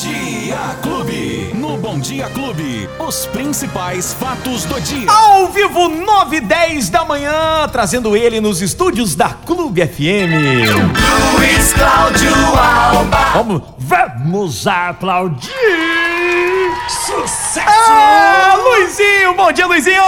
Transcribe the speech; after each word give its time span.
Dia 0.00 0.76
Clube. 0.80 1.50
No 1.54 1.76
Bom 1.76 1.98
Dia 1.98 2.30
Clube, 2.30 2.88
os 3.00 3.26
principais 3.26 4.14
fatos 4.14 4.64
do 4.64 4.80
dia. 4.80 5.10
Ao 5.10 5.48
vivo, 5.48 5.88
9 5.88 6.36
e 6.36 6.40
10 6.40 6.88
da 6.88 7.04
manhã, 7.04 7.68
trazendo 7.72 8.16
ele 8.16 8.40
nos 8.40 8.62
estúdios 8.62 9.16
da 9.16 9.30
Clube 9.30 9.84
FM. 9.84 10.70
Luiz 11.34 11.72
Cláudio 11.72 12.30
Alba. 12.56 13.32
Vamos, 13.34 13.62
vamos 13.76 14.66
aplaudir! 14.68 15.50
Sucesso! 16.88 17.66
Ah, 17.66 18.54
Luizinho! 18.56 19.34
Bom 19.34 19.50
dia, 19.50 19.66
Luizinho! 19.66 20.02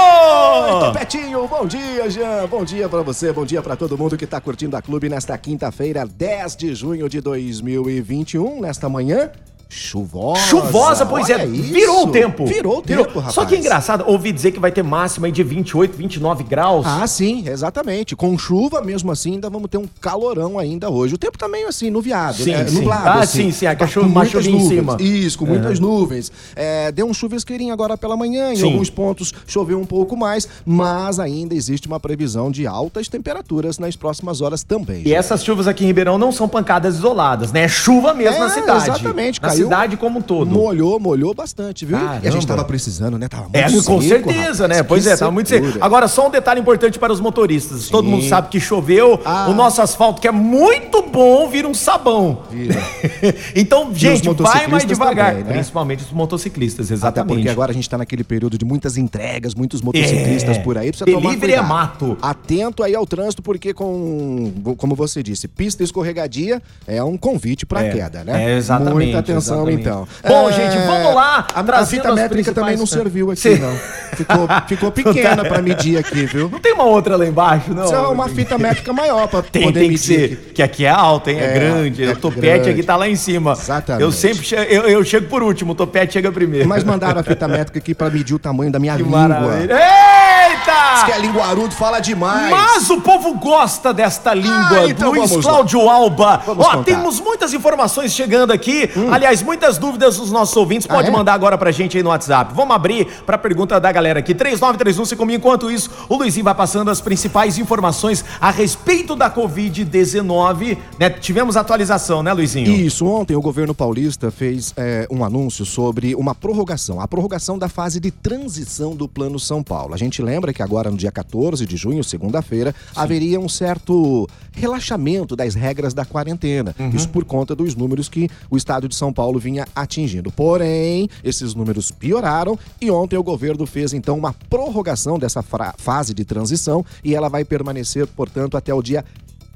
Petinho, 0.92 1.48
bom 1.48 1.66
dia, 1.66 2.08
Jean. 2.08 2.46
Bom 2.46 2.64
dia 2.64 2.88
pra 2.88 3.02
você, 3.02 3.32
bom 3.32 3.44
dia 3.44 3.60
pra 3.60 3.74
todo 3.74 3.98
mundo 3.98 4.16
que 4.16 4.26
tá 4.26 4.40
curtindo 4.40 4.76
a 4.76 4.82
clube 4.82 5.08
nesta 5.08 5.36
quinta-feira, 5.36 6.06
10 6.06 6.54
de 6.54 6.74
junho 6.76 7.08
de 7.08 7.20
2021, 7.20 8.60
nesta 8.60 8.88
manhã. 8.88 9.32
Chuvosa. 9.70 10.40
Chuvosa, 10.42 11.06
pois 11.06 11.30
é, 11.30 11.46
isso. 11.46 11.72
virou 11.72 12.06
o 12.08 12.10
tempo. 12.10 12.44
Virou 12.44 12.78
o 12.78 12.82
tempo, 12.82 13.18
rapaz. 13.20 13.34
Só 13.34 13.44
que 13.44 13.54
é 13.54 13.58
engraçado, 13.58 14.04
ouvi 14.06 14.32
dizer 14.32 14.50
que 14.50 14.58
vai 14.58 14.72
ter 14.72 14.82
máxima 14.82 15.26
aí 15.28 15.32
de 15.32 15.42
28, 15.44 15.96
29 15.96 16.42
graus. 16.44 16.84
Ah, 16.86 17.06
sim, 17.06 17.44
exatamente. 17.48 18.16
Com 18.16 18.36
chuva, 18.36 18.82
mesmo 18.82 19.12
assim, 19.12 19.34
ainda 19.34 19.48
vamos 19.48 19.70
ter 19.70 19.78
um 19.78 19.86
calorão 20.00 20.58
ainda 20.58 20.90
hoje. 20.90 21.14
O 21.14 21.18
tempo 21.18 21.38
tá 21.38 21.46
meio 21.46 21.68
assim, 21.68 21.88
nuviado, 21.88 22.42
Sim, 22.42 22.50
né? 22.50 22.66
sim. 22.66 22.74
Nublado. 22.80 23.08
Ah, 23.08 23.20
assim. 23.20 23.44
sim, 23.44 23.52
sim, 23.52 23.66
a 23.66 23.76
Tá 23.76 23.86
chuva- 23.86 24.06
uma 24.06 24.26
em 24.26 24.68
cima. 24.68 24.96
Isso, 25.00 25.38
com 25.38 25.46
muitas 25.46 25.78
nuvens. 25.78 26.32
É, 26.56 26.90
deu 26.90 27.06
um 27.06 27.14
chuvisqueirinho 27.14 27.72
agora 27.72 27.96
pela 27.96 28.16
manhã, 28.16 28.52
em 28.52 28.56
Sim. 28.56 28.64
alguns 28.72 28.90
pontos 28.90 29.32
choveu 29.46 29.78
um 29.78 29.86
pouco 29.86 30.16
mais, 30.16 30.48
mas 30.66 31.20
ainda 31.20 31.54
existe 31.54 31.86
uma 31.86 32.00
previsão 32.00 32.50
de 32.50 32.66
altas 32.66 33.08
temperaturas 33.08 33.78
nas 33.78 33.94
próximas 33.94 34.40
horas 34.40 34.62
também. 34.64 35.02
E 35.06 35.14
essas 35.14 35.44
chuvas 35.44 35.68
aqui 35.68 35.84
em 35.84 35.86
Ribeirão 35.86 36.18
não 36.18 36.32
são 36.32 36.48
pancadas 36.48 36.96
isoladas, 36.96 37.52
né? 37.52 37.60
É 37.62 37.68
chuva 37.68 38.12
mesmo 38.12 38.36
É, 38.36 38.40
na 38.40 38.48
cidade. 38.50 38.84
exatamente, 38.90 39.40
caiu. 39.40 39.59
Cidade 39.64 39.96
como 39.96 40.18
um 40.18 40.22
todo. 40.22 40.50
Molhou, 40.50 40.98
molhou 41.00 41.34
bastante, 41.34 41.84
viu? 41.84 41.96
E 41.96 42.00
a 42.00 42.04
Caramba. 42.06 42.30
gente 42.30 42.46
tava 42.46 42.64
precisando, 42.64 43.18
né? 43.18 43.28
Tava 43.28 43.44
muito 43.44 43.56
É, 43.56 43.62
com 43.64 44.00
seco, 44.00 44.02
certeza, 44.02 44.62
rapaz. 44.64 44.68
né? 44.68 44.82
Pois 44.82 45.06
é, 45.06 45.16
tava 45.16 45.30
muito 45.30 45.48
seco. 45.48 45.66
Agora, 45.80 46.08
só 46.08 46.26
um 46.28 46.30
detalhe 46.30 46.60
importante 46.60 46.98
para 46.98 47.12
os 47.12 47.20
motoristas. 47.20 47.88
Todo 47.88 48.08
mundo 48.08 48.24
sabe 48.28 48.48
que 48.48 48.60
choveu, 48.60 49.20
Ah. 49.24 49.48
o 49.48 49.54
nosso 49.54 49.80
asfalto, 49.82 50.20
que 50.20 50.28
é 50.28 50.32
muito 50.32 51.02
bom, 51.02 51.48
vira 51.48 51.66
um 51.68 51.74
sabão. 51.74 52.42
Vira. 52.50 52.74
então, 53.54 53.94
gente, 53.94 54.28
vai 54.30 54.66
mais 54.66 54.84
devagar. 54.84 55.30
também, 55.30 55.44
né? 55.44 55.52
Principalmente 55.54 56.04
os 56.04 56.12
motociclistas, 56.12 56.86
Até 56.86 56.94
exatamente. 56.94 57.36
porque 57.36 57.48
agora 57.48 57.70
a 57.70 57.74
gente 57.74 57.88
tá 57.88 57.98
naquele 57.98 58.24
período 58.24 58.56
de 58.58 58.64
muitas 58.64 58.96
entregas, 58.96 59.54
muitos 59.54 59.80
motociclistas 59.82 60.56
É. 60.56 60.60
por 60.60 60.76
aí. 60.78 60.88
Precisa 60.88 61.04
Delivery 61.04 61.30
tomar 61.30 61.38
cuidado. 61.40 61.64
é 61.64 61.68
mato. 61.68 62.18
Atento 62.22 62.82
aí 62.82 62.94
ao 62.94 63.06
trânsito, 63.06 63.42
porque 63.42 63.72
com, 63.74 64.52
como 64.76 64.94
você 64.94 65.22
disse, 65.22 65.48
pista 65.48 65.82
escorregadia 65.82 66.62
é 66.86 67.02
um 67.02 67.16
convite 67.16 67.66
pra 67.66 67.84
É. 67.84 67.90
queda, 67.92 68.24
né? 68.24 68.52
É, 68.52 68.56
exatamente. 68.56 68.94
Muita 68.94 69.18
atenção, 69.18 69.49
exatamente. 69.54 69.80
então. 69.80 70.08
Bom, 70.26 70.48
É, 70.48 70.52
gente, 70.52 70.76
vamos 70.86 71.14
lá. 71.14 71.46
A, 71.54 71.60
a 71.80 71.86
fita 71.86 72.12
métrica 72.14 72.52
também 72.52 72.76
não 72.76 72.84
principais- 72.84 73.02
serviu 73.02 73.30
aqui, 73.30 73.40
Sim. 73.40 73.56
não. 73.56 73.74
Ficou, 74.16 74.48
ficou 74.66 74.90
pequena 74.92 75.44
pra 75.44 75.62
medir 75.62 75.96
aqui, 75.98 76.26
viu? 76.26 76.48
Não 76.50 76.58
tem 76.58 76.72
uma 76.72 76.84
outra 76.84 77.16
lá 77.16 77.24
embaixo, 77.26 77.70
não? 77.70 77.82
Precisa 77.84 78.08
uma 78.08 78.28
fita 78.28 78.58
métrica 78.58 78.92
maior 78.92 79.28
pra 79.28 79.40
Tem, 79.42 79.62
poder 79.62 79.80
tem 79.80 79.88
que 79.88 79.94
medir 79.94 79.98
ser. 80.18 80.24
aqui. 80.24 80.36
Que 80.54 80.62
aqui 80.62 80.84
é 80.84 80.90
alta, 80.90 81.30
hein? 81.30 81.38
É, 81.40 81.44
É, 81.44 81.52
grande. 81.54 82.04
é 82.04 82.10
o 82.10 82.16
topete 82.16 82.40
grande. 82.40 82.70
aqui 82.70 82.82
tá 82.82 82.96
lá 82.96 83.08
em 83.08 83.16
cima. 83.16 83.52
Exatamente. 83.52 84.02
Eu 84.02 84.12
sempre 84.12 84.44
che 84.44 84.54
eu, 84.54 84.82
eu 84.88 85.04
chego 85.04 85.26
por 85.28 85.42
último, 85.42 85.72
o 85.72 85.74
topete 85.74 86.12
chega 86.14 86.30
primeiro. 86.32 86.68
Mas 86.68 86.84
mandaram 86.84 87.20
a 87.20 87.22
fita 87.22 87.46
métrica 87.48 87.78
aqui 87.78 87.94
pra 87.94 88.10
medir 88.10 88.34
o 88.34 88.38
tamanho 88.38 88.70
da 88.70 88.78
minha 88.78 88.96
que 88.96 89.02
língua. 89.02 89.20
maravilha. 89.28 89.68
Diz 89.68 91.04
que 91.04 91.10
Eita! 91.12 91.16
é 91.16 91.18
linguarudo, 91.20 91.74
fala 91.74 92.00
demais. 92.00 92.50
Mas 92.50 92.90
o 92.90 93.00
povo 93.00 93.34
gosta 93.34 93.92
desta 93.94 94.34
língua. 94.34 94.80
Ah, 94.80 94.86
então 94.88 95.12
Luiz. 95.12 95.30
Cláudio 95.36 95.88
Alba. 95.88 96.42
Vamos 96.44 96.66
Ó, 96.66 96.70
contar. 96.70 96.84
temos 96.84 97.20
muitas 97.20 97.54
informações 97.54 98.12
chegando 98.12 98.52
aqui. 98.52 98.90
Aliás, 99.10 99.39
muitas 99.42 99.78
dúvidas 99.78 100.16
dos 100.16 100.30
nossos 100.30 100.56
ouvintes. 100.56 100.86
Ah, 100.90 100.94
Pode 100.94 101.08
é? 101.08 101.10
mandar 101.10 101.34
agora 101.34 101.56
pra 101.56 101.70
gente 101.70 101.96
aí 101.96 102.02
no 102.02 102.10
WhatsApp. 102.10 102.52
Vamos 102.54 102.74
abrir 102.74 103.06
pra 103.24 103.38
pergunta 103.38 103.80
da 103.80 103.92
galera 103.92 104.20
aqui. 104.20 104.34
3931 104.34 105.30
Enquanto 105.30 105.70
isso, 105.70 105.90
o 106.08 106.16
Luizinho 106.16 106.44
vai 106.44 106.54
passando 106.54 106.90
as 106.90 107.00
principais 107.00 107.58
informações 107.58 108.24
a 108.40 108.50
respeito 108.50 109.14
da 109.16 109.30
Covid-19. 109.30 110.78
Né? 110.98 111.10
Tivemos 111.10 111.56
atualização, 111.56 112.22
né, 112.22 112.32
Luizinho? 112.32 112.70
Isso, 112.70 113.06
ontem 113.06 113.36
o 113.36 113.40
governo 113.40 113.74
paulista 113.74 114.30
fez 114.30 114.72
é, 114.76 115.06
um 115.10 115.24
anúncio 115.24 115.64
sobre 115.64 116.14
uma 116.14 116.34
prorrogação, 116.34 117.00
a 117.00 117.08
prorrogação 117.08 117.58
da 117.58 117.68
fase 117.68 118.00
de 118.00 118.10
transição 118.10 118.96
do 118.96 119.08
Plano 119.08 119.38
São 119.38 119.62
Paulo. 119.62 119.94
A 119.94 119.96
gente 119.96 120.22
lembra 120.22 120.52
que 120.52 120.62
agora, 120.62 120.90
no 120.90 120.96
dia 120.96 121.12
14 121.12 121.64
de 121.66 121.76
junho, 121.76 122.02
segunda-feira, 122.02 122.74
haveria 122.94 123.38
um 123.38 123.48
certo 123.48 124.28
relaxamento 124.52 125.36
das 125.36 125.54
regras 125.54 125.94
da 125.94 126.04
quarentena. 126.04 126.74
Uhum. 126.78 126.90
Isso 126.90 127.08
por 127.08 127.24
conta 127.24 127.54
dos 127.54 127.74
números 127.74 128.08
que 128.08 128.28
o 128.50 128.56
estado 128.56 128.88
de 128.88 128.94
São 128.94 129.12
Paulo 129.12 129.29
vinha 129.38 129.66
atingindo. 129.74 130.32
Porém, 130.32 131.08
esses 131.22 131.54
números 131.54 131.90
pioraram 131.90 132.58
e 132.80 132.90
ontem 132.90 133.16
o 133.16 133.22
governo 133.22 133.66
fez 133.66 133.92
então 133.92 134.16
uma 134.16 134.32
prorrogação 134.32 135.18
dessa 135.18 135.42
fase 135.76 136.14
de 136.14 136.24
transição 136.24 136.84
e 137.04 137.14
ela 137.14 137.28
vai 137.28 137.44
permanecer, 137.44 138.06
portanto, 138.06 138.56
até 138.56 138.72
o 138.74 138.82
dia 138.82 139.04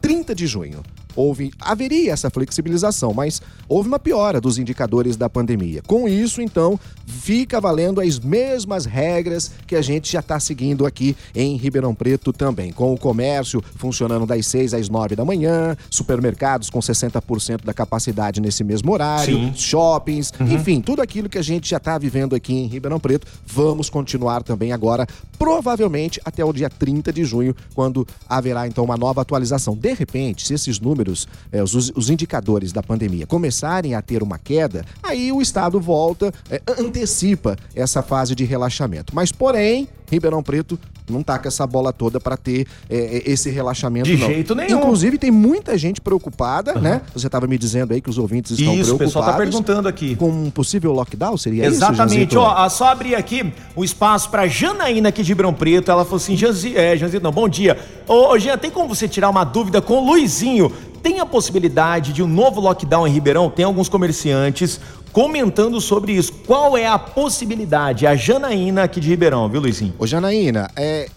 30 0.01 0.35
de 0.35 0.47
junho. 0.47 0.83
Houve, 1.17 1.53
haveria 1.61 2.13
essa 2.13 2.31
flexibilização, 2.31 3.13
mas 3.13 3.41
houve 3.69 3.89
uma 3.89 3.99
piora 3.99 4.41
dos 4.41 4.59
indicadores 4.59 5.17
da 5.17 5.29
pandemia. 5.29 5.83
Com 5.87 6.09
isso, 6.09 6.41
então, 6.41 6.79
fica 7.07 7.61
valendo 7.61 8.01
as 8.01 8.19
mesmas 8.19 8.85
regras 8.85 9.51
que 9.67 9.77
a 9.77 9.83
gente 9.83 10.13
já 10.13 10.21
está 10.21 10.39
seguindo 10.41 10.87
aqui 10.87 11.17
em 11.35 11.57
Ribeirão 11.57 11.95
Preto 11.95 12.33
também, 12.33 12.73
com 12.73 12.93
o 12.93 12.99
comércio 12.99 13.63
funcionando 13.77 14.27
das 14.27 14.47
6 14.47 14.75
às 14.75 14.89
9 14.89 15.17
da 15.17 15.25
manhã, 15.25 15.77
supermercados 15.91 16.71
com 16.71 16.81
60% 16.81 17.65
da 17.65 17.75
capacidade 17.75 18.41
nesse 18.41 18.65
mesmo 18.65 18.93
horário, 18.93 19.35
Sim. 19.35 19.53
shoppings, 19.55 20.33
enfim, 20.41 20.81
tudo 20.81 21.03
aquilo 21.03 21.29
que 21.29 21.39
a 21.39 21.43
gente 21.43 21.69
já 21.69 21.77
está 21.77 21.99
vivendo 21.99 22.35
aqui 22.35 22.55
em 22.55 22.67
Ribeirão 22.67 23.01
Preto, 23.01 23.27
vamos 23.47 23.91
continuar 23.91 24.43
também 24.43 24.73
agora, 24.73 25.07
provavelmente 25.39 26.21
até 26.25 26.45
o 26.45 26.53
dia 26.53 26.71
30 26.71 27.13
de 27.13 27.25
junho, 27.25 27.55
quando 27.75 28.07
haverá 28.29 28.67
então 28.67 28.85
uma 28.85 28.97
nova 28.97 29.21
atualização. 29.21 29.77
De 29.77 29.93
repente, 29.93 30.47
se 30.47 30.55
esses 30.55 30.81
números, 30.81 31.04
eh, 31.53 31.63
os, 31.63 31.75
os 31.95 32.11
indicadores 32.11 32.73
da 32.73 32.83
pandemia 32.83 33.27
começarem 33.27 33.95
a 33.95 34.03
ter 34.03 34.23
uma 34.23 34.39
queda, 34.39 34.85
aí 35.03 35.31
o 35.33 35.41
Estado 35.43 35.81
volta, 35.81 36.33
eh, 36.51 36.61
antecipa 36.79 37.57
essa 37.75 38.03
fase 38.03 38.35
de 38.35 38.45
relaxamento. 38.45 39.15
Mas, 39.15 39.31
porém, 39.33 39.89
Ribeirão 40.11 40.43
Preto 40.43 40.79
não 41.11 41.23
tá 41.23 41.39
com 41.39 41.49
essa 41.49 41.67
bola 41.67 41.93
toda 41.93 42.19
para 42.19 42.37
ter 42.37 42.67
eh, 42.89 43.23
esse 43.27 43.51
relaxamento, 43.51 44.07
De 44.07 44.17
não. 44.17 44.27
jeito 44.27 44.55
nenhum. 44.55 44.79
Inclusive, 44.79 45.19
tem 45.19 45.31
muita 45.31 45.77
gente 45.77 46.01
preocupada, 46.01 46.75
né? 46.81 47.03
Você 47.13 47.27
estava 47.27 47.47
me 47.47 47.59
dizendo 47.59 47.93
aí 47.93 48.01
que 48.01 48.09
os 48.09 48.17
ouvintes 48.17 48.53
estão 48.53 48.75
Isso, 48.75 48.95
o 48.95 48.97
preocupados. 48.97 49.07
pessoal 49.07 49.25
tá 49.25 49.37
perguntando 49.37 49.89
aqui. 49.89 50.17
Com 50.17 50.29
um 50.31 50.51
possível 50.51 50.93
lockdown, 50.93 51.37
seria 51.37 51.67
Exatamente, 51.67 52.07
isso, 52.11 52.35
Janzito? 52.35 52.39
ó, 52.39 52.69
só 52.69 52.89
abrir 52.89 53.15
aqui 53.15 53.53
o 53.77 53.85
espaço 53.85 54.31
pra 54.31 54.47
Janaína 54.47 55.11
aqui 55.11 55.23
de 55.23 55.29
Ribeirão 55.31 55.53
Preto. 55.53 55.91
Ela 55.91 56.05
falou 56.05 56.17
assim: 56.17 56.37
Janzi, 56.37 56.75
é, 56.77 56.97
Janzito, 56.97 57.23
não, 57.23 57.33
bom 57.33 57.49
dia. 57.49 57.79
Ô 58.09 58.39
Jean, 58.39 58.57
tem 58.57 58.71
como 58.71 58.89
você 58.95 59.07
tirar 59.09 59.29
uma 59.29 59.45
dúvida 59.45 59.83
com 59.83 59.95
o 59.99 60.07
Luizinho? 60.07 60.73
Tem 61.05 61.21
a 61.21 61.27
possibilidade 61.27 62.15
de 62.15 62.23
um 62.23 62.27
novo 62.27 62.63
lockdown 62.63 63.07
em 63.07 63.11
Ribeirão? 63.11 63.51
Tem 63.51 63.63
alguns 63.63 63.91
comerciantes 63.91 64.81
comentando 65.13 65.79
sobre 65.79 66.13
isso. 66.15 66.33
Qual 66.47 66.79
é 66.79 66.87
a 66.87 66.99
possibilidade? 66.99 68.07
A 68.07 68.17
Janaína 68.17 68.85
aqui 68.85 69.01
de 69.01 69.11
Ribeirão, 69.11 69.47
viu, 69.47 69.61
Luizinho? 69.61 69.93
Ô, 69.99 70.07
Janaína, 70.07 70.71
é, 70.75 71.11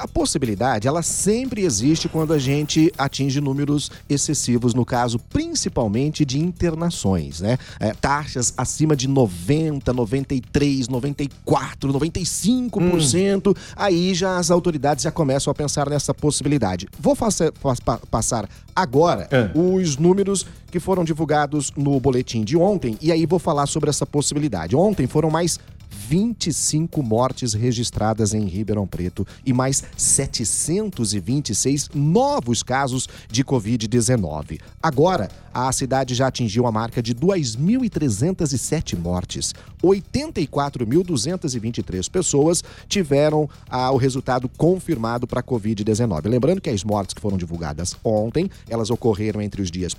a 0.00 0.08
possibilidade, 0.08 0.86
ela 0.88 1.02
sempre 1.02 1.62
existe 1.62 2.08
quando 2.08 2.32
a 2.32 2.38
gente 2.38 2.92
atinge 2.98 3.40
números 3.40 3.90
excessivos, 4.08 4.74
no 4.74 4.84
caso, 4.84 5.18
principalmente 5.18 6.24
de 6.24 6.38
internações, 6.38 7.40
né? 7.40 7.58
É, 7.80 7.92
taxas 7.92 8.52
acima 8.56 8.94
de 8.96 9.08
90, 9.08 9.92
93, 9.92 10.88
94, 10.88 11.92
95%, 11.92 13.56
aí 13.76 14.14
já 14.14 14.36
as 14.38 14.50
autoridades 14.50 15.04
já 15.04 15.10
começam 15.10 15.50
a 15.50 15.54
pensar 15.54 15.88
nessa 15.88 16.12
possibilidade. 16.14 16.88
Vou 16.98 17.14
faça- 17.14 17.52
fa- 17.60 17.74
pa- 17.84 18.00
passar 18.10 18.48
agora 18.74 19.28
É. 19.30 19.50
os 19.54 19.96
números 19.96 20.46
que 20.70 20.80
foram 20.80 21.04
divulgados 21.04 21.70
no 21.76 22.00
boletim 22.00 22.42
de 22.44 22.56
ontem, 22.56 22.96
e 23.00 23.12
aí 23.12 23.26
vou 23.26 23.38
falar 23.38 23.66
sobre 23.66 23.90
essa 23.90 24.06
possibilidade. 24.06 24.74
Ontem 24.74 25.06
foram 25.06 25.28
mais 25.30 25.60
25 25.92 27.02
mortes 27.02 27.52
registradas 27.52 28.32
em 28.34 28.46
Ribeirão 28.46 28.86
Preto 28.86 29.26
e 29.44 29.52
mais 29.52 29.82
726 29.96 31.90
novos 31.94 32.62
casos 32.62 33.08
de 33.30 33.44
Covid-19. 33.44 34.60
Agora, 34.82 35.28
a 35.52 35.70
cidade 35.70 36.14
já 36.14 36.28
atingiu 36.28 36.66
a 36.66 36.72
marca 36.72 37.02
de 37.02 37.14
2.307 37.14 38.98
mortes. 38.98 39.52
84.223 39.82 42.10
pessoas 42.10 42.64
tiveram 42.88 43.46
ah, 43.68 43.90
o 43.90 43.96
resultado 43.96 44.48
confirmado 44.48 45.26
para 45.26 45.40
a 45.40 45.42
Covid-19. 45.42 46.28
Lembrando 46.28 46.60
que 46.60 46.70
as 46.70 46.84
mortes 46.84 47.14
que 47.14 47.20
foram 47.20 47.36
divulgadas 47.36 47.96
ontem, 48.02 48.48
elas 48.68 48.90
ocorreram 48.90 49.42
entre 49.42 49.60
os 49.60 49.68
dias 49.70 49.94
1 49.94 49.96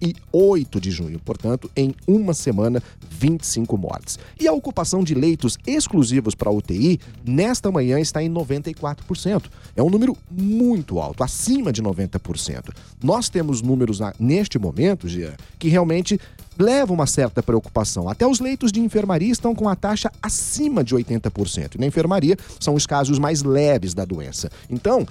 e 0.00 0.14
8 0.32 0.80
de 0.80 0.90
junho. 0.90 1.20
Portanto, 1.20 1.70
em 1.74 1.94
uma 2.06 2.34
semana, 2.34 2.82
25 3.08 3.78
mortes. 3.78 4.18
E 4.38 4.46
a 4.46 4.52
ocupação 4.52 5.02
de 5.02 5.14
leitos 5.14 5.29
exclusivos 5.66 6.34
para 6.34 6.50
UTI, 6.50 7.00
nesta 7.24 7.70
manhã, 7.70 8.00
está 8.00 8.22
em 8.22 8.30
94%. 8.30 9.44
É 9.76 9.82
um 9.82 9.90
número 9.90 10.16
muito 10.30 10.98
alto, 11.00 11.22
acima 11.22 11.72
de 11.72 11.82
90%. 11.82 12.70
Nós 13.02 13.28
temos 13.28 13.62
números 13.62 14.00
neste 14.18 14.58
momento, 14.58 15.08
Gia, 15.08 15.36
que 15.58 15.68
realmente 15.68 16.20
leva 16.58 16.92
uma 16.92 17.06
certa 17.06 17.42
preocupação. 17.42 18.08
Até 18.08 18.26
os 18.26 18.40
leitos 18.40 18.70
de 18.70 18.80
enfermaria 18.80 19.32
estão 19.32 19.54
com 19.54 19.68
a 19.68 19.74
taxa 19.74 20.10
acima 20.22 20.84
de 20.84 20.94
80%. 20.94 21.74
E 21.74 21.78
na 21.78 21.86
enfermaria 21.86 22.36
são 22.58 22.74
os 22.74 22.86
casos 22.86 23.18
mais 23.18 23.42
leves 23.42 23.94
da 23.94 24.04
doença. 24.04 24.50
Então, 24.68 25.06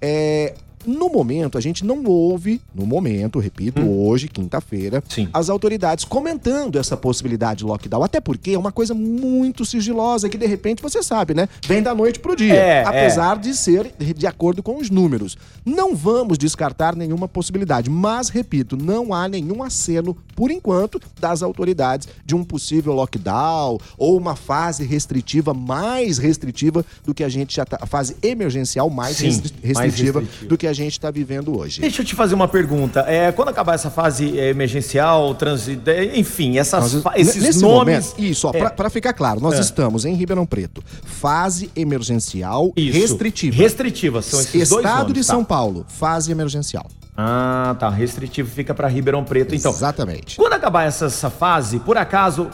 é, 0.00 0.54
no 0.86 1.08
momento, 1.08 1.56
a 1.58 1.60
gente 1.60 1.84
não 1.84 2.04
ouve, 2.04 2.60
no 2.74 2.86
momento, 2.86 3.38
repito, 3.38 3.80
hum. 3.82 4.06
hoje, 4.06 4.28
quinta-feira, 4.28 5.02
as 5.32 5.48
autoridades 5.48 6.04
comentando 6.04 6.78
essa 6.78 6.96
possibilidade 6.96 7.58
de 7.58 7.64
lockdown. 7.64 8.02
Até 8.02 8.20
porque 8.20 8.52
é 8.52 8.58
uma 8.58 8.72
coisa 8.72 8.94
muito 8.94 9.64
sigilosa 9.64 10.28
que, 10.28 10.38
de 10.38 10.46
repente, 10.46 10.82
você 10.82 11.02
sabe, 11.02 11.34
né? 11.34 11.48
Vem 11.66 11.82
da 11.82 11.94
noite 11.94 12.18
pro 12.18 12.36
dia. 12.36 12.54
É, 12.54 12.84
apesar 12.84 13.36
é. 13.36 13.40
de 13.40 13.54
ser 13.54 13.92
de 14.16 14.26
acordo 14.26 14.62
com 14.62 14.78
os 14.78 14.90
números. 14.90 15.36
Não 15.64 15.94
vamos 15.94 16.38
descartar 16.38 16.96
nenhuma 16.96 17.28
possibilidade, 17.28 17.88
mas, 17.88 18.28
repito, 18.28 18.76
não 18.76 19.14
há 19.14 19.28
nenhum 19.28 19.62
aceno, 19.62 20.16
por 20.34 20.50
enquanto, 20.50 21.00
das 21.20 21.42
autoridades 21.42 22.08
de 22.24 22.34
um 22.34 22.44
possível 22.44 22.92
lockdown 22.92 23.78
ou 23.96 24.16
uma 24.16 24.36
fase 24.36 24.84
restritiva 24.84 25.54
mais 25.54 26.18
restritiva 26.18 26.84
do 27.04 27.14
que 27.14 27.24
a 27.24 27.28
gente 27.28 27.54
já 27.54 27.64
tá. 27.64 27.78
A 27.80 27.86
fase 27.86 28.16
emergencial 28.22 28.88
mais, 28.90 29.16
Sim, 29.16 29.26
restritiva, 29.26 29.74
mais 29.74 29.94
restritiva 29.94 30.22
do 30.48 30.58
que 30.58 30.66
a 30.66 30.71
a 30.72 30.74
gente 30.74 30.92
está 30.92 31.10
vivendo 31.10 31.56
hoje. 31.56 31.80
Deixa 31.80 32.02
eu 32.02 32.06
te 32.06 32.14
fazer 32.14 32.34
uma 32.34 32.48
pergunta. 32.48 33.04
É, 33.06 33.30
quando 33.32 33.48
acabar 33.48 33.74
essa 33.74 33.90
fase 33.90 34.38
é, 34.38 34.50
emergencial, 34.50 35.34
transit, 35.34 35.80
é, 35.88 36.18
enfim, 36.18 36.58
essas, 36.58 37.04
nós, 37.04 37.16
esses 37.16 37.60
nomes. 37.60 38.06
Momento, 38.06 38.14
isso, 38.18 38.50
é. 38.54 38.68
para 38.70 38.90
ficar 38.90 39.12
claro, 39.12 39.40
nós 39.40 39.56
é. 39.56 39.60
estamos 39.60 40.04
em 40.04 40.14
Ribeirão 40.14 40.46
Preto. 40.46 40.82
Fase 41.04 41.70
emergencial 41.76 42.72
isso. 42.76 42.98
restritiva. 42.98 43.56
Restritiva, 43.56 44.22
são 44.22 44.40
esses 44.40 44.62
Estado 44.62 44.82
dois 44.82 44.94
nomes, 44.94 45.12
de 45.14 45.20
tá. 45.20 45.32
São 45.32 45.44
Paulo, 45.44 45.86
fase 45.88 46.32
emergencial. 46.32 46.86
Ah, 47.16 47.76
tá. 47.78 47.90
Restritivo 47.90 48.50
fica 48.50 48.74
para 48.74 48.88
Ribeirão 48.88 49.22
Preto, 49.24 49.54
então. 49.54 49.70
Exatamente. 49.70 50.36
Quando 50.36 50.54
acabar 50.54 50.84
essa, 50.84 51.06
essa 51.06 51.28
fase, 51.28 51.78
por 51.78 51.98
acaso, 51.98 52.48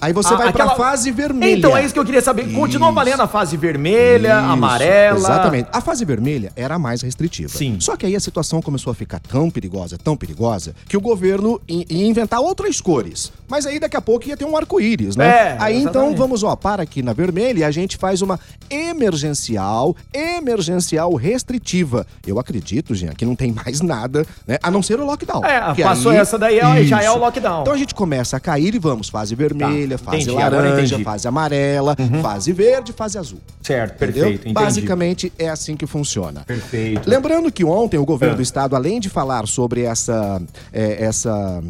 Aí 0.00 0.12
você 0.12 0.32
a, 0.32 0.36
vai 0.36 0.48
aquela... 0.48 0.74
pra 0.74 0.84
fase 0.84 1.10
vermelha. 1.10 1.58
Então, 1.58 1.76
é 1.76 1.84
isso 1.84 1.92
que 1.92 2.00
eu 2.00 2.04
queria 2.04 2.22
saber. 2.22 2.46
Isso. 2.46 2.54
Continua 2.54 2.90
valendo 2.90 3.20
a 3.20 3.28
fase 3.28 3.56
vermelha, 3.56 4.40
isso. 4.40 4.50
amarela. 4.50 5.18
Exatamente. 5.18 5.68
A 5.72 5.80
fase 5.80 6.04
vermelha 6.04 6.52
era 6.56 6.76
a 6.76 6.78
mais 6.78 7.02
restritiva. 7.02 7.50
Sim. 7.50 7.76
Só 7.80 7.96
que 7.96 8.06
aí 8.06 8.16
a 8.16 8.20
situação 8.20 8.62
começou 8.62 8.90
a 8.90 8.94
ficar 8.94 9.20
tão 9.20 9.50
perigosa, 9.50 9.98
tão 9.98 10.16
perigosa, 10.16 10.74
que 10.88 10.96
o 10.96 11.00
governo 11.00 11.60
ia 11.68 12.06
inventar 12.06 12.40
outras 12.40 12.80
cores. 12.80 13.32
Mas 13.48 13.66
aí 13.66 13.78
daqui 13.78 13.96
a 13.96 14.00
pouco 14.00 14.28
ia 14.28 14.36
ter 14.36 14.44
um 14.44 14.56
arco-íris, 14.56 15.16
né? 15.16 15.26
É, 15.26 15.56
aí 15.58 15.76
então, 15.76 15.90
exatamente. 15.90 16.12
então 16.12 16.16
vamos, 16.16 16.42
ó, 16.42 16.54
para 16.56 16.82
aqui 16.82 17.02
na 17.02 17.12
vermelha 17.12 17.60
e 17.60 17.64
a 17.64 17.70
gente 17.70 17.96
faz 17.96 18.22
uma 18.22 18.38
emergencial, 18.70 19.94
emergencial 20.14 21.14
restritiva. 21.14 22.06
Eu 22.26 22.38
acredito, 22.38 22.94
gente, 22.94 23.16
que 23.16 23.26
não 23.26 23.34
tem 23.34 23.52
mais 23.52 23.80
nada, 23.80 24.26
né? 24.46 24.58
A 24.62 24.70
não 24.70 24.82
ser 24.82 25.00
o 25.00 25.04
lockdown. 25.04 25.44
É, 25.44 25.74
passou 25.82 26.12
aí... 26.12 26.18
essa 26.18 26.38
daí, 26.38 26.58
isso. 26.80 26.88
já 26.88 27.02
é 27.02 27.10
o 27.10 27.18
lockdown. 27.18 27.62
Então 27.62 27.74
a 27.74 27.78
gente 27.78 27.94
começa 27.94 28.36
a 28.36 28.40
cair 28.40 28.74
e 28.74 28.78
vamos, 28.78 29.08
fase 29.08 29.34
vermelha. 29.34 29.89
Tá 29.89 29.89
vermelha, 29.96 29.98
fase 29.98 30.22
entendi, 30.22 30.36
laranja, 30.36 30.98
fase 31.00 31.28
amarela, 31.28 31.96
uhum. 31.98 32.22
fase 32.22 32.52
verde, 32.52 32.92
fase 32.92 33.18
azul. 33.18 33.40
Certo, 33.62 33.94
entendeu? 33.94 34.24
perfeito. 34.24 34.40
Entendi. 34.48 34.54
Basicamente 34.54 35.32
é 35.38 35.48
assim 35.48 35.76
que 35.76 35.86
funciona. 35.86 36.42
Perfeito. 36.46 37.08
Lembrando 37.08 37.50
que 37.50 37.64
ontem 37.64 37.98
o 37.98 38.04
governo 38.04 38.34
é. 38.34 38.36
do 38.36 38.42
estado, 38.42 38.76
além 38.76 39.00
de 39.00 39.08
falar 39.08 39.46
sobre 39.46 39.82
essa, 39.82 40.40
é, 40.72 41.04
essa 41.04 41.62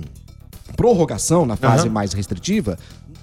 prorrogação 0.76 1.46
na 1.46 1.56
fase 1.56 1.86
uhum. 1.86 1.94
mais 1.94 2.12
restritiva, 2.12 2.78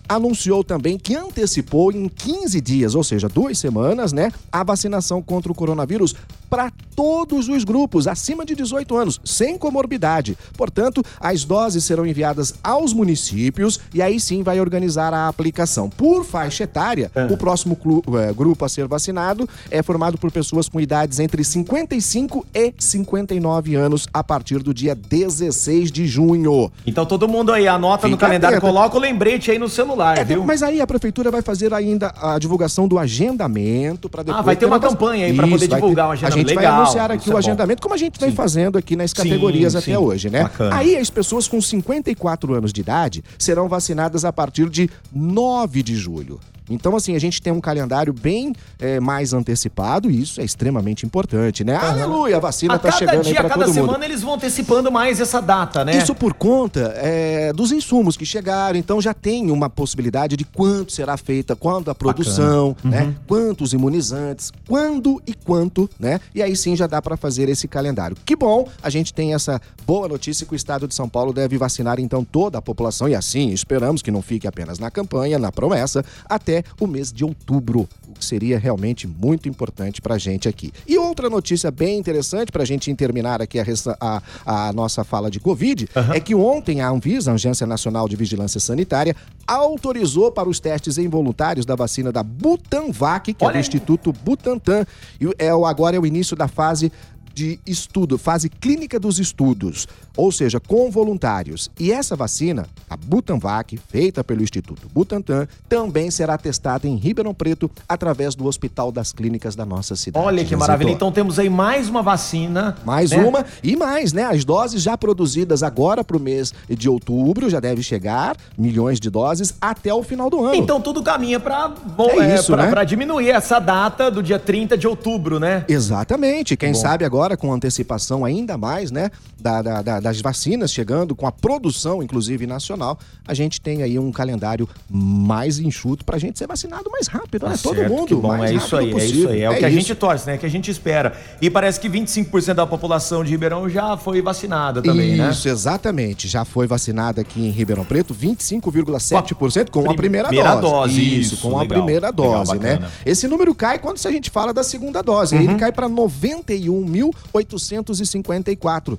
anunciou 0.08 0.64
também 0.64 0.98
que 0.98 1.16
antecipou 1.16 1.92
em 1.92 2.08
15 2.08 2.62
dias, 2.62 2.96
ou 2.96 3.04
seja, 3.04 3.28
duas 3.28 3.58
semanas, 3.60 4.14
né, 4.14 4.32
a 4.52 4.64
vacinação 4.64 5.22
contra 5.22 5.52
o 5.52 5.56
coronavírus 5.56 6.16
para 6.50 6.72
todos 6.98 7.48
os 7.48 7.64
grupos 7.64 8.08
acima 8.08 8.44
de 8.44 8.56
18 8.56 8.98
anos, 8.98 9.22
sem 9.24 9.56
comorbidade. 9.56 10.36
Portanto, 10.58 11.04
as 11.20 11.44
doses 11.44 11.84
serão 11.84 12.08
enviadas 12.08 12.56
aos 12.64 12.92
municípios 12.92 13.80
e 13.94 14.02
aí 14.02 14.20
sim 14.20 14.42
vai 14.42 14.60
organizar 14.60 15.14
a 15.14 15.28
aplicação. 15.28 15.92
Por 15.92 16.26
faixa 16.26 16.64
etária, 16.64 17.12
é. 17.14 17.26
o 17.26 17.38
próximo 17.38 17.78
é, 18.20 18.34
grupo 18.34 18.66
a 18.66 18.70
ser 18.70 18.88
vacinado 18.88 19.48
é 19.70 19.84
formado 19.84 20.18
por 20.18 20.32
pessoas 20.32 20.68
com 20.68 20.82
idades 20.82 21.20
entre 21.20 21.44
55 21.44 22.44
e 22.52 22.74
59 22.76 23.76
anos 23.76 24.08
a 24.12 24.24
partir 24.24 24.64
do 24.64 24.74
dia 24.74 24.96
16 24.96 25.92
de 25.92 26.08
junho. 26.08 26.72
Então 26.84 27.06
todo 27.06 27.28
mundo 27.28 27.52
aí 27.52 27.68
anota 27.68 28.08
Fica 28.08 28.10
no 28.10 28.18
calendário, 28.18 28.58
atento. 28.58 28.74
coloca 28.74 28.98
o 28.98 29.00
lembrete 29.00 29.52
aí 29.52 29.60
no 29.60 29.70
celular, 29.70 30.18
é, 30.18 30.24
viu? 30.24 30.44
Mas 30.44 30.64
aí 30.64 30.82
a 30.82 30.88
prefeitura 30.88 31.30
vai 31.30 31.44
fazer 31.44 31.76
ainda 31.76 32.12
a 32.20 32.40
divulgação 32.40 32.88
do 32.88 32.98
agendamento 32.98 34.10
para 34.10 34.24
depois. 34.24 34.40
Ah, 34.40 34.44
vai 34.44 34.56
ter 34.56 34.66
uma, 34.66 34.78
uma 34.78 34.82
campanha 34.82 35.28
aí 35.28 35.36
para 35.36 35.48
poder 35.48 35.68
divulgar 35.68 36.06
ter... 36.06 36.10
o 36.10 36.14
agendamento 36.14 36.38
gente 36.38 36.56
Legal, 36.56 36.84
vai 36.84 36.87
anunciar 36.88 37.12
aqui 37.12 37.30
o 37.30 37.34
é 37.34 37.38
agendamento, 37.38 37.82
como 37.82 37.94
a 37.94 37.98
gente 37.98 38.20
vem 38.20 38.30
sim. 38.30 38.36
fazendo 38.36 38.78
aqui 38.78 38.96
nas 38.96 39.14
categorias 39.14 39.74
sim, 39.74 39.78
até 39.78 39.92
sim. 39.92 39.98
hoje, 39.98 40.30
né? 40.30 40.44
Bacana. 40.44 40.76
Aí 40.76 40.98
as 40.98 41.10
pessoas 41.10 41.48
com 41.48 41.62
54 41.62 42.54
anos 42.54 42.74
de 42.74 42.82
idade 42.82 43.24
serão 43.38 43.68
vacinadas 43.68 44.26
a 44.26 44.34
partir 44.34 44.70
de 44.70 44.90
9 45.14 45.84
de 45.84 45.96
julho. 45.96 46.40
Então, 46.70 46.96
assim, 46.96 47.16
a 47.16 47.20
gente 47.20 47.42
tem 47.42 47.54
um 47.54 47.62
calendário 47.62 48.14
bem 48.14 48.54
é, 48.80 49.00
mais 49.00 49.34
antecipado 49.34 50.10
e 50.10 50.22
isso 50.22 50.42
é 50.42 50.44
extremamente 50.44 51.06
importante, 51.06 51.64
né? 51.64 51.78
Uhum. 51.78 51.88
Aleluia, 51.88 52.38
a 52.38 52.40
vacina 52.40 52.76
a 52.76 52.80
tá 52.80 52.92
chegando 52.92 53.24
dia, 53.24 53.32
aí 53.32 53.36
pra 53.38 53.50
todo 53.50 53.68
mundo. 53.68 53.76
Cada 53.76 53.88
semana 53.88 54.06
eles 54.06 54.22
vão 54.22 54.34
antecipando 54.34 54.92
mais 54.92 55.20
essa 55.20 55.42
data, 55.42 55.86
né? 55.86 55.98
Isso 55.98 56.14
por 56.14 56.34
conta 56.34 56.94
é, 56.98 57.54
dos 57.54 57.72
insumos 57.72 58.18
que 58.18 58.26
chegaram, 58.26 58.78
então 58.78 59.02
já 59.02 59.14
tem 59.14 59.50
uma 59.52 59.70
possibilidade 59.70 60.36
de 60.36 60.46
quanto 60.46 60.92
será 60.92 61.18
feita, 61.18 61.56
quando 61.56 61.90
a 61.90 61.96
produção, 61.96 62.76
uhum. 62.84 62.92
né? 62.92 63.16
Quantos 63.28 63.74
imunizantes, 63.74 64.52
quando 64.68 65.22
e 65.26 65.34
quanto, 65.34 65.90
né? 66.00 66.20
E 66.34 66.42
aí 66.42 66.56
sim 66.56 66.76
já 66.76 66.88
dá 66.88 67.02
para 67.02 67.18
fazer 67.18 67.50
esse 67.50 67.68
calendário. 67.68 68.18
Que 68.26 68.36
bom, 68.36 68.68
a 68.82 68.90
gente 68.90 69.14
tem 69.14 69.34
essa 69.34 69.62
boa 69.86 70.08
notícia 70.08 70.46
que 70.46 70.54
o 70.54 70.56
estado 70.56 70.88
de 70.88 70.94
São 70.94 71.08
Paulo 71.08 71.34
deve 71.34 71.58
vacinar 71.58 72.00
então 72.00 72.24
toda 72.24 72.58
a 72.58 72.62
população 72.62 73.08
e 73.08 73.16
assim 73.16 73.50
esperamos 73.50 74.02
que 74.02 74.12
não 74.12 74.22
fique 74.22 74.48
apenas 74.48 74.80
na 74.80 74.92
campanha, 74.92 75.40
na 75.40 75.52
promessa, 75.52 76.04
até 76.28 76.57
o 76.80 76.88
mês 76.88 77.12
de 77.12 77.24
outubro, 77.24 77.88
o 78.08 78.14
que 78.14 78.26
seria 78.26 78.58
realmente 78.58 79.08
muito 79.08 79.48
importante 79.50 80.02
para 80.02 80.16
a 80.16 80.18
gente 80.18 80.48
aqui. 80.48 80.72
E 80.88 80.98
outra 80.98 81.30
notícia 81.30 81.72
bem 81.72 81.98
interessante 81.98 82.52
para 82.52 82.64
a 82.64 82.66
gente 82.66 82.94
terminar 82.96 83.42
aqui 83.42 83.60
a, 83.60 83.66
a, 84.00 84.22
a, 84.46 84.74
nossa 84.74 85.04
fala 85.04 85.30
de 85.30 85.40
Covid 85.40 85.88
uhum. 85.96 86.14
é 86.14 86.20
que 86.20 86.34
ontem 86.36 86.82
a 86.82 86.90
Anvisa, 86.90 87.32
a 87.32 87.34
Agência 87.36 87.68
Nacional 87.68 88.08
de 88.08 88.16
Vigilância 88.16 88.60
Sanitária, 88.60 89.16
autorizou 89.46 90.32
para 90.32 90.50
os 90.50 90.60
testes 90.60 90.98
involuntários 90.98 91.66
da 91.66 91.76
vacina 91.76 92.12
da 92.12 92.24
Butanvac, 92.24 93.34
que 93.34 93.46
Olha. 93.46 93.52
é 93.52 93.54
do 93.54 93.60
Instituto 93.60 94.12
Butantan. 94.12 94.86
E 95.22 95.26
é, 95.38 95.50
agora 95.50 95.96
é 95.96 96.00
o 96.00 96.06
início 96.06 96.36
da 96.36 96.48
fase 96.48 96.92
de 97.38 97.60
estudo, 97.68 98.18
fase 98.18 98.50
clínica 98.50 99.00
dos 99.00 99.20
estudos, 99.20 99.88
ou 100.18 100.32
seja, 100.32 100.60
com 100.60 100.90
voluntários. 100.90 101.70
E 101.80 101.92
essa 101.92 102.16
vacina, 102.16 102.66
a 102.90 102.98
Butanvac, 102.98 103.78
feita 103.78 104.24
pelo 104.24 104.42
Instituto 104.42 104.88
Butantan, 104.92 105.48
também 105.70 106.10
será 106.10 106.36
testada 106.36 106.88
em 106.88 106.96
Ribeirão 106.96 107.36
Preto 107.36 107.70
através 107.88 108.34
do 108.34 108.48
Hospital 108.48 108.92
das 108.92 109.14
Clínicas 109.14 109.56
da 109.56 109.68
nossa 109.68 109.96
cidade. 109.96 110.26
Olha 110.26 110.44
que 110.44 110.56
maravilha. 110.56 110.90
Então 110.90 111.12
temos 111.12 111.38
aí 111.38 111.48
mais 111.48 111.88
uma 111.88 112.02
vacina. 112.02 112.76
Mais 112.84 113.12
né? 113.12 113.24
uma 113.24 113.46
e 113.62 113.76
mais, 113.76 114.14
né? 114.14 114.24
As 114.24 114.44
doses 114.44 114.82
já 114.82 114.98
produzidas 114.98 115.62
agora 115.62 116.04
para 116.04 116.18
o 116.18 116.20
mês 116.20 116.52
de 116.68 116.90
outubro 116.90 117.52
já 117.52 117.60
deve 117.60 117.84
chegar, 117.84 118.36
milhões 118.58 119.00
de 119.00 119.12
doses, 119.12 119.54
até 119.62 119.94
o 119.94 120.02
final 120.02 120.28
do 120.28 120.44
ano. 120.44 120.56
Então 120.56 120.82
tudo 120.82 121.04
caminha 121.04 121.40
para 121.40 121.72
é 122.20 122.50
é, 122.50 122.76
né? 122.76 122.86
diminuir 122.86 123.30
essa 123.30 123.60
data 123.60 124.10
do 124.10 124.24
dia 124.24 124.40
30 124.40 124.76
de 124.76 124.88
outubro, 124.88 125.40
né? 125.40 125.64
Exatamente. 125.68 126.58
Quem 126.58 126.72
Bom. 126.72 126.80
sabe 126.80 127.06
agora 127.06 127.27
agora 127.28 127.36
com 127.36 127.52
antecipação 127.52 128.24
ainda 128.24 128.58
mais, 128.58 128.90
né, 128.90 129.12
da, 129.40 129.62
da, 129.62 129.82
da, 129.82 130.00
das 130.00 130.22
vacinas 130.22 130.72
chegando, 130.72 131.14
com 131.16 131.28
a 131.28 131.32
produção, 131.32 132.02
inclusive, 132.02 132.48
nacional, 132.48 132.98
a 133.28 133.34
gente 133.34 133.60
tem 133.60 133.84
aí 133.84 134.00
um 134.00 134.12
calendário 134.12 134.68
mais 134.90 135.60
enxuto 135.60 136.06
pra 136.06 136.18
gente 136.18 136.40
ser 136.40 136.48
vacinado 136.48 136.90
mais 136.90 137.08
rápido, 137.08 137.46
né? 137.46 137.54
Tá 137.54 137.60
Todo 137.62 137.76
certo, 137.76 137.92
mundo. 137.92 138.18
bom, 138.18 138.44
é 138.44 138.54
isso 138.54 138.76
aí, 138.78 138.92
possível. 138.92 139.00
é 139.00 139.20
isso 139.20 139.30
aí. 139.30 139.42
É, 139.42 139.44
é 139.44 139.50
o 139.50 139.54
que 139.54 139.58
isso. 139.60 139.66
a 139.66 139.70
gente 139.70 139.96
torce, 139.96 140.28
né? 140.28 140.38
Que 140.38 140.46
a 140.46 140.50
gente 140.50 140.72
espera. 140.72 141.14
E 141.42 141.50
parece 141.50 141.80
que 141.80 141.90
25% 141.90 142.54
da 142.54 142.66
população 142.66 143.24
de 143.24 143.32
Ribeirão 143.32 143.70
já 143.70 143.98
foi 143.98 144.22
vacinada 144.22 144.82
também, 144.82 145.14
isso, 145.14 145.22
né? 145.22 145.32
Isso, 145.32 145.50
exatamente. 145.50 146.28
Já 146.28 146.46
foi 146.46 146.66
vacinada 146.68 147.22
aqui 147.22 147.42
em 147.42 147.50
Ribeirão 147.50 147.84
Preto, 147.84 148.14
25,7% 148.14 149.70
com 149.70 149.90
a 149.90 149.94
primeira, 149.94 150.30
primeira 150.30 150.56
dose. 150.56 150.96
dose. 150.96 151.20
Isso, 151.20 151.38
com 151.38 151.50
legal, 151.50 151.64
a 151.64 151.68
primeira 151.68 152.12
dose, 152.12 152.54
legal, 152.54 152.80
né? 152.80 152.90
Esse 153.06 153.28
número 153.28 153.54
cai 153.54 153.80
quando 153.80 153.98
a 154.04 154.12
gente 154.12 154.30
fala 154.30 154.54
da 154.54 154.64
segunda 154.64 155.02
dose. 155.02 155.36
Uhum. 155.36 155.42
Ele 155.42 155.56
cai 155.56 155.72
para 155.72 155.90
91 155.90 156.86
mil 156.86 157.14
854. 157.34 158.98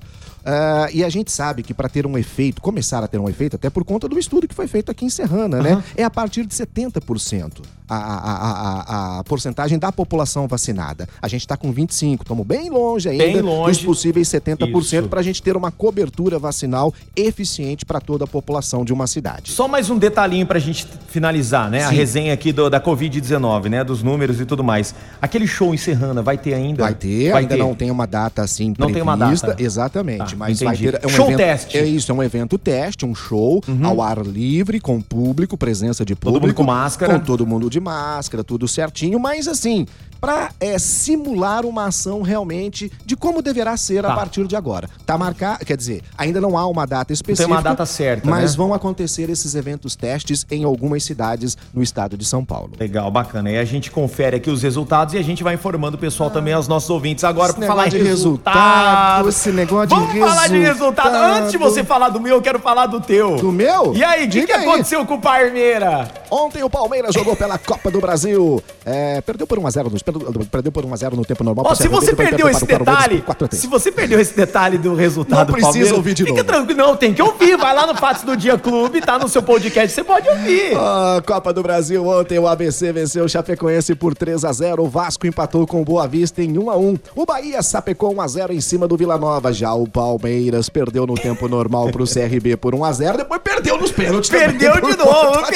Uh, 0.49 0.89
e 0.91 1.03
a 1.03 1.09
gente 1.09 1.31
sabe 1.31 1.61
que 1.61 1.75
para 1.75 1.87
ter 1.87 2.07
um 2.07 2.17
efeito, 2.17 2.59
começar 2.59 3.03
a 3.03 3.07
ter 3.07 3.19
um 3.19 3.29
efeito, 3.29 3.55
até 3.55 3.69
por 3.69 3.85
conta 3.85 4.09
do 4.09 4.17
estudo 4.17 4.47
que 4.47 4.55
foi 4.55 4.65
feito 4.67 4.89
aqui 4.89 5.05
em 5.05 5.09
Serrana, 5.09 5.57
uhum. 5.57 5.63
né? 5.63 5.83
É 5.95 6.03
a 6.03 6.09
partir 6.09 6.43
de 6.43 6.55
70% 6.55 7.61
a, 7.89 7.95
a, 7.95 9.17
a, 9.17 9.19
a, 9.19 9.23
porcentagem 9.23 9.79
da 9.79 9.91
população 9.91 10.47
vacinada. 10.47 11.07
A 11.21 11.27
gente 11.27 11.41
está 11.41 11.57
com 11.57 11.73
25%, 11.73 12.21
estamos 12.21 12.45
bem 12.45 12.69
longe 12.69 13.09
ainda 13.09 13.23
bem 13.23 13.41
longe. 13.41 13.79
dos 13.79 13.85
possíveis 13.85 14.27
70% 14.27 15.07
para 15.07 15.19
a 15.19 15.23
gente 15.23 15.41
ter 15.41 15.57
uma 15.57 15.71
cobertura 15.71 16.37
vacinal 16.37 16.93
eficiente 17.15 17.85
para 17.85 17.99
toda 17.99 18.25
a 18.25 18.27
população 18.27 18.85
de 18.85 18.93
uma 18.93 19.07
cidade. 19.07 19.51
Só 19.51 19.67
mais 19.67 19.89
um 19.89 19.97
detalhinho 19.97 20.45
para 20.45 20.57
a 20.57 20.61
gente 20.61 20.87
finalizar, 21.07 21.69
né? 21.69 21.79
Sim. 21.79 21.85
A 21.85 21.89
resenha 21.89 22.33
aqui 22.33 22.51
do, 22.51 22.69
da 22.69 22.79
Covid-19, 22.79 23.69
né? 23.69 23.83
Dos 23.83 24.03
números 24.03 24.39
e 24.39 24.45
tudo 24.45 24.63
mais. 24.63 24.93
Aquele 25.21 25.47
show 25.47 25.73
em 25.73 25.77
Serrana 25.77 26.21
vai 26.21 26.37
ter 26.37 26.53
ainda? 26.53 26.83
Vai 26.83 26.93
ter, 26.93 27.31
vai 27.31 27.41
ainda 27.41 27.55
ter. 27.55 27.61
não 27.61 27.73
tem 27.73 27.89
uma 27.89 28.05
data 28.05 28.43
assim 28.43 28.69
não 28.69 28.75
prevista. 28.75 28.93
Tem 28.93 29.01
uma 29.01 29.17
data. 29.17 29.55
Exatamente. 29.57 30.35
Tá. 30.35 30.38
Mas 30.39 30.61
Entendi. 30.61 30.83
vai 30.89 30.93
ter 30.93 31.03
é 31.03 31.07
um 31.07 31.09
Show 31.09 31.25
evento, 31.27 31.37
teste. 31.37 31.77
Uhum. 31.77 31.83
É 31.83 31.87
isso, 31.87 32.11
é 32.11 32.15
um 32.15 32.23
evento 32.23 32.57
teste, 32.57 33.05
um 33.05 33.13
show 33.13 33.61
ao 33.83 34.01
ar 34.01 34.17
livre, 34.25 34.79
com 34.79 35.01
público, 35.01 35.57
presença 35.57 36.05
de 36.05 36.15
público. 36.15 36.45
mundo 36.47 36.55
com 36.55 36.63
máscara. 36.63 37.19
Com 37.19 37.25
todo 37.25 37.45
mundo 37.45 37.69
de 37.69 37.79
máscara, 37.79 38.43
tudo 38.43 38.67
certinho, 38.67 39.19
mas 39.19 39.47
assim, 39.47 39.85
pra 40.21 40.49
é, 40.59 40.77
simular 40.79 41.65
uma 41.65 41.85
ação 41.87 42.21
realmente 42.21 42.91
de 43.05 43.15
como 43.15 43.41
deverá 43.41 43.75
ser 43.77 43.99
Tá. 44.03 44.13
a 44.13 44.15
partir 44.15 44.47
de 44.47 44.55
agora. 44.55 44.89
Tá 45.05 45.17
marcado, 45.17 45.65
quer 45.65 45.75
dizer, 45.75 46.01
ainda 46.17 46.39
não 46.39 46.57
há 46.57 46.65
uma 46.67 46.85
data 46.87 47.11
específica. 47.11 47.53
uma 47.53 47.61
data 47.61 47.85
certa, 47.85 48.29
Mas 48.29 48.51
né? 48.51 48.57
vão 48.57 48.73
acontecer 48.73 49.29
esses 49.29 49.55
eventos 49.55 49.95
testes 49.95 50.45
em 50.49 50.63
algumas 50.63 51.03
cidades 51.03 51.57
no 51.73 51.83
estado 51.83 52.15
de 52.17 52.23
São 52.23 52.45
Paulo. 52.45 52.71
Legal, 52.79 53.11
bacana. 53.11 53.51
E 53.51 53.57
a 53.57 53.65
gente 53.65 53.91
confere 53.91 54.37
aqui 54.37 54.49
os 54.49 54.63
resultados 54.63 55.13
e 55.13 55.17
a 55.17 55.21
gente 55.21 55.43
vai 55.43 55.55
informando 55.55 55.97
o 55.97 55.99
pessoal 55.99 56.29
também, 56.29 56.53
aos 56.53 56.67
nossos 56.67 56.89
ouvintes. 56.89 57.23
Agora, 57.25 57.53
pra 57.53 57.67
falar 57.67 57.89
de 57.89 57.97
resultado. 57.97 58.55
resultado, 58.55 59.29
esse 59.29 59.51
negócio 59.51 59.87
de 59.89 59.95
Vamos 59.95 60.13
falar 60.19 60.47
de 60.47 60.59
resultado. 60.59 61.15
Antes 61.15 61.51
de 61.51 61.57
você 61.57 61.83
falar 61.83 62.09
do 62.09 62.19
meu, 62.19 62.35
eu 62.35 62.41
quero 62.41 62.59
falar 62.59 62.85
do 62.85 62.99
teu. 62.99 63.35
Do 63.37 63.51
meu? 63.51 63.93
E 63.95 64.03
aí, 64.03 64.25
o 64.25 64.29
que, 64.29 64.45
que 64.45 64.51
aconteceu 64.51 65.05
com 65.05 65.15
o 65.15 65.21
Parmeira? 65.21 66.07
Ontem 66.31 66.63
o 66.63 66.69
Palmeiras 66.69 67.13
jogou 67.13 67.35
pela 67.35 67.57
Copa 67.57 67.89
do 67.89 67.99
Brasil. 67.99 68.61
É, 68.85 69.21
perdeu 69.21 69.47
por 69.47 69.59
1x0 69.59 69.91
no, 69.91 69.99
perdeu, 69.99 70.45
perdeu 70.51 70.71
por 70.71 70.85
1x0 70.85 71.13
no 71.13 71.25
tempo 71.25 71.43
normal. 71.43 71.65
Pro 71.65 71.75
se 71.75 71.87
você 71.87 72.15
perdeu 72.15 72.49
esse 72.49 72.65
detalhe, 72.65 73.17
por 73.17 73.25
4 73.25 73.45
a 73.45 73.47
3. 73.47 73.61
se 73.61 73.67
você 73.67 73.91
perdeu 73.91 74.19
esse 74.19 74.35
detalhe 74.35 74.77
do 74.77 74.93
resultado 74.95 75.51
Não 75.51 75.53
precisa 75.53 75.95
ouvir 75.95 76.13
de 76.13 76.23
fica 76.23 76.37
novo. 76.37 76.45
tranquilo, 76.47 76.77
não, 76.79 76.95
tem 76.95 77.13
que 77.13 77.21
ouvir, 77.21 77.57
vai 77.57 77.73
lá 77.73 77.87
no 77.87 77.95
Fatos 77.95 78.23
do 78.23 78.35
Dia 78.37 78.57
Clube, 78.57 79.01
tá 79.01 79.17
no 79.17 79.27
seu 79.27 79.41
podcast, 79.41 79.93
você 79.93 80.03
pode 80.03 80.29
ouvir. 80.29 80.77
Ah, 80.91 81.21
Copa 81.25 81.53
do 81.53 81.61
Brasil 81.61 82.05
ontem 82.07 82.39
o 82.39 82.47
ABC 82.47 82.91
venceu 82.91 83.25
o 83.25 83.29
Chapecoense 83.29 83.93
por 83.95 84.15
3 84.15 84.43
a 84.45 84.51
0. 84.51 84.83
O 84.83 84.89
Vasco 84.89 85.27
empatou 85.27 85.67
com 85.67 85.81
o 85.81 85.85
Boa 85.85 86.07
Vista 86.07 86.41
em 86.41 86.57
1 86.57 86.69
a 86.69 86.77
1. 86.77 86.97
O 87.15 87.25
Bahia 87.25 87.61
sapecou 87.61 88.13
1 88.15 88.21
a 88.21 88.27
0 88.27 88.53
em 88.53 88.61
cima 88.61 88.87
do 88.87 88.95
Vila 88.97 89.17
Nova. 89.17 89.51
Já 89.53 89.73
o 89.73 89.87
Palmeiras 89.87 90.69
perdeu 90.69 91.05
no 91.05 91.15
tempo 91.15 91.47
normal 91.47 91.91
pro 91.91 92.05
CRB 92.05 92.57
por 92.57 92.73
1 92.73 92.85
a 92.85 92.91
0. 92.93 93.17
Depois 93.17 93.41
perdeu 93.43 93.77
nos 93.77 93.91
pênaltis. 93.91 94.29
também 94.29 94.47
Perdeu 94.49 94.71
por 94.81 94.91
de 94.91 94.97
novo, 94.97 95.31
4 95.39 95.49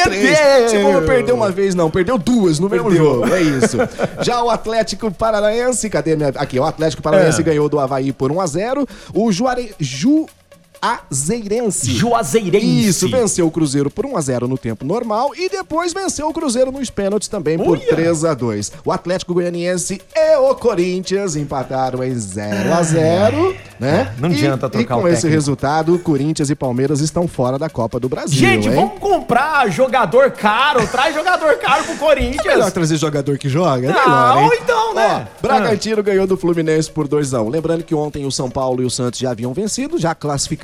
a 0.66 0.70
3. 1.02 1.06
perdeu. 1.06 1.36
Uma 1.36 1.50
vez 1.52 1.76
não, 1.76 1.90
perdeu 1.90 2.18
duas 2.18 2.60
no 2.60 2.70
mesmo 2.70 2.90
Perdeu. 2.90 3.04
jogo. 3.06 3.34
É 3.34 3.42
isso. 3.42 3.78
Já 4.22 4.42
o 4.44 4.50
Atlético 4.50 5.12
Paranaense, 5.12 5.90
cadê 5.90 6.16
minha 6.16 6.30
aqui, 6.36 6.60
o 6.60 6.64
Atlético 6.64 7.02
Paranaense 7.02 7.42
É. 7.42 7.44
ganhou 7.44 7.68
do 7.70 7.80
Havaí 7.80 8.12
por 8.12 8.32
1 8.32 8.42
a 8.42 8.48
0. 8.48 8.88
O 9.14 9.32
Juare 9.32 9.74
Juazeirense 10.84 11.92
Juazeirense. 11.92 12.88
isso, 12.90 13.10
venceu 13.10 13.48
o 13.48 13.52
Cruzeiro 13.52 13.90
por 13.90 14.06
1x0 14.06 14.42
no 14.48 14.58
tempo 14.58 14.84
normal 14.86 15.32
e 15.36 15.50
depois 15.50 15.94
venceu 15.94 16.28
o 16.28 16.34
Cruzeiro 16.34 16.72
nos 16.72 16.90
pênaltis 16.90 17.28
também 17.28 17.58
por 17.58 17.78
Uia! 17.78 17.96
3x2. 17.96 18.72
O 18.84 18.92
Atlético 18.92 19.34
Goianiense 19.34 20.02
e 20.16 20.36
o 20.38 20.54
Corinthians 20.56 21.36
empataram 21.36 22.04
em 22.04 22.14
0x0, 22.14 23.56
né? 23.80 24.14
Não 24.20 24.30
E- 24.30 24.34
adianta 24.34 24.70
trocar 24.70 24.96
E 24.98 25.02
com 25.02 25.04
o 25.04 25.08
esse 25.08 25.22
técnico. 25.22 25.34
resultado, 25.36 26.00
Corinthians 26.00 26.50
e 26.50 26.56
Palmeiras 26.56 27.00
estão 27.00 27.28
fora 27.28 27.58
da 27.58 27.70
Copa 27.70 28.00
do 28.00 28.10
Brasil, 28.10 28.38
Gente, 28.40 28.68
hein? 28.68 28.76
vamos 28.76 29.00
comprar 29.00 29.70
jogador 29.72 30.32
caro, 30.32 30.86
traz 30.88 31.16
jogador 31.16 31.56
caro 31.60 31.84
pro 31.86 31.96
Corinthians. 31.96 32.46
É 32.46 32.50
melhor 32.50 32.72
trazer 32.72 32.98
jogador 32.98 33.38
que 33.38 33.48
joga? 33.48 33.88
É 33.90 33.94
Não, 33.94 34.36
melhor, 34.36 34.54
hein? 34.54 34.60
então, 34.64 34.94
né? 34.94 35.28
Ó, 35.38 35.42
Bragantino 35.42 36.04
ganhou 36.04 36.28
do 36.28 36.36
Fluminense 36.38 36.90
por 36.92 37.08
2x1. 37.08 37.50
Lembrando 37.50 37.84
que 37.84 37.96
ontem 37.96 38.26
o 38.26 38.32
São 38.32 38.50
Paulo 38.50 38.82
e 38.82 38.86
o 38.86 38.90
Santos 38.90 39.20
já 39.20 39.32
haviam 39.32 39.54
vencido, 39.54 39.98
já 39.98 40.14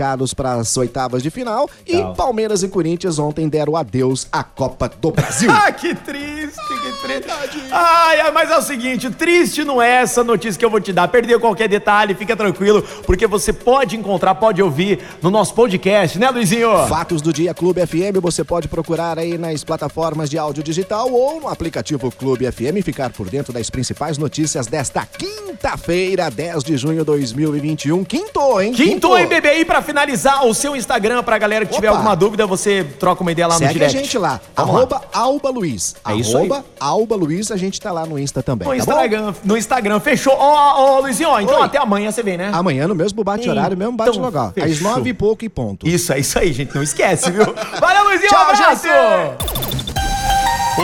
classificados 0.10 0.34
para 0.34 0.54
as 0.54 0.76
oitavas 0.78 1.22
de 1.22 1.30
final. 1.30 1.70
Legal. 1.88 2.14
E 2.14 2.16
Palmeiras 2.16 2.64
e 2.64 2.68
Corinthians 2.68 3.20
ontem 3.20 3.48
deram 3.48 3.76
adeus 3.76 4.28
à 4.32 4.44
Copa 4.44 4.90
do 4.90 5.12
Brasil. 5.12 5.50
Ah, 5.60 5.72
que 5.74 5.94
triste, 5.94 6.79
triste. 7.02 7.30
Ai, 7.72 8.32
mas 8.32 8.52
é 8.52 8.58
o 8.58 8.62
seguinte, 8.62 9.10
triste 9.10 9.64
não 9.64 9.82
é 9.82 10.02
essa 10.02 10.24
notícia 10.24 10.58
que 10.58 10.66
eu 10.66 10.70
vou 10.70 10.80
te 10.80 10.92
dar. 10.94 11.08
Perdeu 11.08 11.40
qualquer 11.40 11.68
detalhe, 11.68 12.14
fica 12.14 12.36
tranquilo, 12.36 12.82
porque 13.06 13.26
você 13.28 13.52
pode 13.54 13.96
encontrar, 13.96 14.36
pode 14.36 14.62
ouvir 14.62 15.00
no 15.22 15.30
nosso 15.30 15.54
podcast, 15.54 16.18
né, 16.20 16.30
Luizinho? 16.30 16.70
Fatos 16.88 17.22
do 17.22 17.32
Dia 17.34 17.54
Clube 17.54 17.86
FM 17.86 18.20
você 18.22 18.44
pode 18.44 18.68
procurar 18.68 19.18
aí 19.18 19.38
nas 19.38 19.64
plataformas 19.64 20.30
de 20.30 20.38
áudio 20.38 20.62
digital 20.64 21.12
ou 21.12 21.40
no 21.42 21.48
aplicativo 21.48 22.12
Clube 22.12 22.52
FM 22.52 22.78
e 22.78 22.82
ficar 22.82 23.10
por 23.12 23.30
dentro 23.30 23.54
das 23.54 23.70
principais 23.70 24.18
notícias 24.18 24.68
desta 24.68 25.06
quinta-feira, 25.06 26.30
10 26.30 26.64
de 26.64 26.78
junho 26.78 27.00
de 27.00 27.04
2021. 27.06 28.04
Quinto, 28.04 28.62
hein? 28.62 28.74
Quinto 28.74 29.18
hein, 29.18 29.28
bebê, 29.28 29.50
aí 29.50 29.66
pra 29.66 29.82
finalizar 29.82 30.46
o 30.46 30.54
seu 30.54 30.76
Instagram, 30.76 31.24
pra 31.24 31.38
galera 31.38 31.66
que 31.66 31.74
tiver 31.74 31.90
Opa. 31.90 31.98
alguma 31.98 32.16
dúvida, 32.16 32.46
você 32.46 32.84
troca 33.00 33.22
uma 33.22 33.32
ideia 33.32 33.48
lá 33.48 33.54
no 33.56 33.60
Segue 33.60 33.74
direct. 33.74 33.98
a 33.98 34.02
gente 34.02 34.18
lá, 34.18 34.40
Vamos 34.56 34.72
lá. 34.74 34.78
arroba 34.80 35.02
Alba 35.14 35.50
Luiz. 35.50 35.96
É 36.08 36.14
isso 36.16 36.38
arroba 36.38 36.66
Alba 36.90 37.16
Luiz, 37.16 37.52
a 37.52 37.58
gente 37.58 37.80
tá 37.80 37.92
lá 37.92 38.06
no 38.06 38.18
Insta 38.20 38.42
também, 38.44 38.68
No 38.68 38.74
tá 38.78 38.86
bom? 38.86 38.92
Instagram, 38.92 39.34
no 39.44 39.58
Instagram, 39.58 40.00
fechou. 40.00 40.34
Ó, 40.38 40.98
ó, 40.98 41.00
Luizinho, 41.00 41.30
ó, 41.30 41.40
então 41.40 41.58
Oi. 41.58 41.64
até 41.66 41.78
amanhã 41.78 42.12
você 42.12 42.24
vem, 42.24 42.38
né? 42.38 42.50
Amanhã 42.54 42.88
no 42.88 42.96
mesmo 42.96 43.24
bate-horário, 43.24 43.78
mesmo 43.78 43.94
bate 43.94 44.18
Então. 44.18 44.54
Às 44.64 44.82
nove 44.82 45.10
e 45.10 45.14
pouco 45.14 45.46
e 45.46 45.50
ponto. 45.50 45.88
Isso, 45.88 46.12
é 46.14 46.20
isso 46.20 46.38
aí, 46.40 46.52
gente, 46.54 46.74
não 46.76 46.84
esquece, 46.84 47.32
viu? 47.32 47.46
Valeu, 47.80 48.04
Luizinho, 48.06 48.28
um 48.28 48.34
Tchau, 48.34 48.50
abraço! 48.50 48.84
gente! 48.84 49.60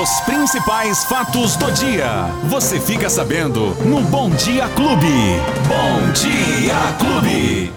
Os 0.01 0.19
principais 0.21 1.05
fatos 1.05 1.55
do 1.55 1.71
dia. 1.71 2.25
Você 2.49 2.79
fica 2.81 3.09
sabendo 3.09 3.67
no 3.85 4.01
Bom 4.01 4.29
Dia 4.31 4.67
Clube. 4.75 5.39
Bom 5.69 6.11
Dia 6.11 6.75
Clube. 6.99 7.71